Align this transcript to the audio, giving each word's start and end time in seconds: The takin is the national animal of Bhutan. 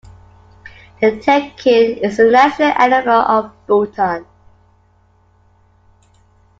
The 0.99 1.19
takin 1.19 1.99
is 1.99 2.17
the 2.17 2.31
national 2.31 2.69
animal 2.69 3.19
of 3.19 3.51
Bhutan. 3.67 4.25